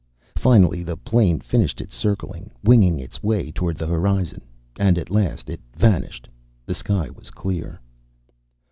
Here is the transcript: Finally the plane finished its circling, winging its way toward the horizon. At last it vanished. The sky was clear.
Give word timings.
Finally 0.35 0.81
the 0.83 0.97
plane 0.97 1.39
finished 1.39 1.79
its 1.79 1.93
circling, 1.93 2.49
winging 2.63 2.99
its 2.99 3.21
way 3.21 3.51
toward 3.51 3.77
the 3.77 3.85
horizon. 3.85 4.41
At 4.79 5.11
last 5.11 5.47
it 5.47 5.61
vanished. 5.75 6.27
The 6.65 6.73
sky 6.73 7.11
was 7.11 7.29
clear. 7.29 7.79